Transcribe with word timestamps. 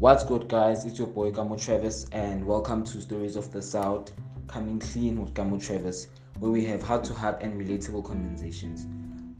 What's 0.00 0.24
good, 0.24 0.48
guys? 0.48 0.84
It's 0.84 0.98
your 0.98 1.06
boy 1.06 1.30
Gamo 1.30 1.58
Travis, 1.58 2.06
and 2.10 2.44
welcome 2.44 2.82
to 2.84 3.00
Stories 3.00 3.36
of 3.36 3.52
the 3.52 3.62
South, 3.62 4.12
coming 4.48 4.80
clean 4.80 5.20
with 5.20 5.34
Gamo 5.34 5.64
Travis, 5.64 6.08
where 6.40 6.50
we 6.50 6.64
have 6.66 6.82
heart 6.82 7.04
to 7.04 7.14
heart 7.14 7.40
and 7.42 7.54
relatable 7.54 8.04
conversations. 8.04 8.88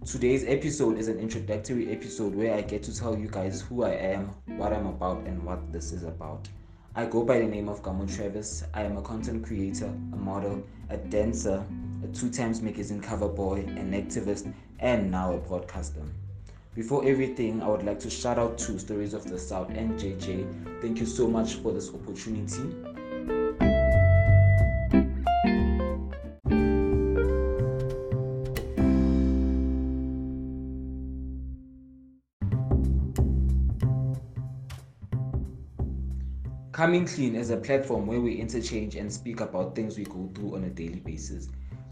Today's 0.08 0.44
episode 0.46 0.96
is 0.96 1.08
an 1.08 1.18
introductory 1.18 1.90
episode 1.90 2.36
where 2.36 2.54
I 2.54 2.62
get 2.62 2.84
to 2.84 2.96
tell 2.96 3.18
you 3.18 3.26
guys 3.26 3.62
who 3.62 3.82
I 3.82 3.94
am, 3.94 4.30
what 4.56 4.72
I'm 4.72 4.86
about, 4.86 5.26
and 5.26 5.42
what 5.42 5.72
this 5.72 5.90
is 5.90 6.04
about. 6.04 6.48
I 6.94 7.06
go 7.06 7.24
by 7.24 7.40
the 7.40 7.46
name 7.46 7.68
of 7.68 7.82
Gamo 7.82 8.14
Travis. 8.16 8.62
I 8.72 8.84
am 8.84 8.96
a 8.96 9.02
content 9.02 9.44
creator, 9.44 9.92
a 10.12 10.16
model, 10.16 10.62
a 10.88 10.96
dancer, 10.96 11.66
a 12.04 12.06
two 12.14 12.30
times 12.30 12.62
magazine 12.62 13.00
cover 13.00 13.28
boy, 13.28 13.64
an 13.76 13.90
activist, 13.90 14.54
and 14.78 15.10
now 15.10 15.34
a 15.34 15.38
broadcaster. 15.38 16.04
Before 16.74 17.06
everything, 17.06 17.62
I 17.62 17.68
would 17.68 17.84
like 17.84 18.00
to 18.00 18.10
shout 18.10 18.36
out 18.36 18.58
to 18.58 18.80
Stories 18.80 19.14
of 19.14 19.22
the 19.30 19.38
South 19.38 19.70
and 19.70 19.92
JJ. 19.92 20.82
Thank 20.82 20.98
you 20.98 21.06
so 21.06 21.28
much 21.28 21.54
for 21.54 21.72
this 21.72 21.88
opportunity. 21.94 22.62
Coming 36.72 37.06
Clean 37.06 37.36
is 37.36 37.50
a 37.50 37.56
platform 37.56 38.08
where 38.08 38.20
we 38.20 38.34
interchange 38.34 38.96
and 38.96 39.12
speak 39.12 39.40
about 39.40 39.76
things 39.76 39.96
we 39.96 40.02
go 40.02 40.28
through 40.34 40.56
on 40.56 40.64
a 40.64 40.70
daily 40.70 40.98
basis, 40.98 41.48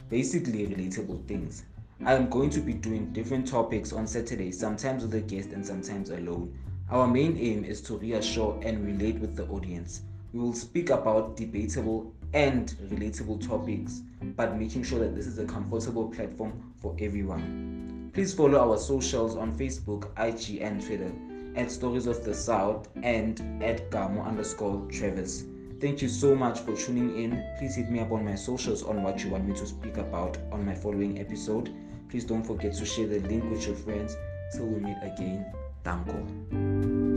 basically 0.09 0.67
relatable 0.67 1.25
things. 1.29 1.63
I 2.05 2.15
am 2.15 2.29
going 2.29 2.51
to 2.51 2.61
be 2.61 2.73
doing 2.73 3.13
different 3.13 3.47
topics 3.47 3.93
on 3.93 4.09
Saturdays, 4.09 4.59
sometimes 4.59 5.05
with 5.05 5.15
a 5.15 5.21
guest 5.21 5.51
and 5.51 5.65
sometimes 5.65 6.11
alone. 6.11 6.53
Our 6.91 7.07
main 7.07 7.39
aim 7.39 7.65
is 7.65 7.81
to 7.83 7.97
reassure 7.97 8.59
and 8.65 8.85
relate 8.85 9.21
with 9.21 9.37
the 9.37 9.47
audience. 9.47 10.03
We 10.33 10.41
will 10.41 10.53
speak 10.53 10.91
about 10.91 11.37
debatable 11.37 12.13
and 12.35 12.75
relatable 12.89 13.47
topics, 13.47 14.03
but 14.35 14.59
making 14.59 14.83
sure 14.83 14.99
that 14.99 15.15
this 15.15 15.29
is 15.29 15.39
a 15.39 15.45
comfortable 15.45 16.09
platform 16.09 16.75
for 16.81 16.97
everyone. 16.99 18.11
Please 18.13 18.35
follow 18.35 18.59
our 18.59 18.79
socials 18.79 19.37
on 19.37 19.57
Facebook, 19.57 20.11
IG, 20.19 20.61
and 20.61 20.85
Twitter 20.85 21.13
at 21.55 21.71
Stories 21.71 22.09
of 22.09 22.25
the 22.25 22.35
South 22.35 22.89
and 23.05 23.63
at 23.63 23.93
Gamo 23.93 24.27
underscore 24.27 24.85
Travis. 24.91 25.45
Thank 25.83 26.01
you 26.01 26.09
so 26.09 26.37
much 26.37 26.61
for 26.61 26.77
tuning 26.77 27.19
in. 27.19 27.45
Please 27.59 27.75
hit 27.75 27.91
me 27.91 27.99
up 27.99 28.13
on 28.13 28.25
my 28.25 28.37
socials 28.37 28.85
on 28.85 29.03
what 29.03 29.25
you 29.25 29.31
want 29.31 29.49
me 29.49 29.55
to 29.55 29.67
speak 29.67 29.97
about 29.97 30.39
on 30.53 30.65
my 30.65 30.77
following 30.77 31.19
episode. 31.19 31.75
Please 32.09 32.25
don't 32.25 32.45
forget 32.45 32.73
to 32.75 32.85
share 32.85 33.09
the 33.09 33.19
link 33.19 33.51
with 33.51 33.67
your 33.67 33.75
friends. 33.75 34.17
Till 34.53 34.67
we 34.67 34.79
meet 34.79 34.99
again. 35.03 35.45
Danko. 35.83 37.12